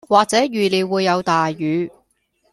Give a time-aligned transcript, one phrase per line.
[0.07, 1.91] 或者預料會有大雨